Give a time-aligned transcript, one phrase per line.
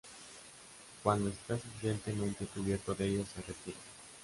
[1.03, 3.77] Cuando está suficientemente cubierto de ellos se retira.